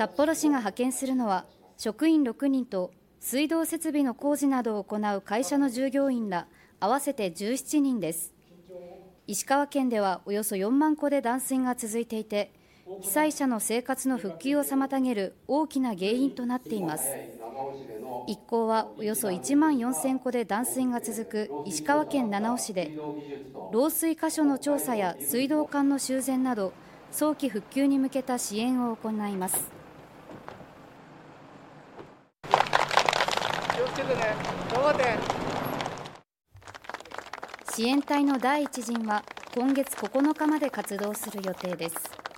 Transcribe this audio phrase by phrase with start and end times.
[0.00, 1.44] 札幌市が派遣するのは
[1.76, 6.46] 職員6人と水道設備の工事などを行う会社の従業員ら
[6.80, 8.32] 合わせて17人です。
[9.26, 12.50] 石川県ではおよそ4万戸で断水が続いていて
[13.02, 17.04] 被災者の生活の復旧を妨げる大きな原因となっています。
[18.26, 22.90] 一行はおよそ1万4000戸で断水が続く石川県七尾市で
[23.70, 26.72] 漏水箇所の調査や水道管の修繕など
[27.12, 29.78] 早期復旧に向けた支援を行います。
[37.74, 42.29] 支援隊の第一陣は今月9日まで活動する予定です。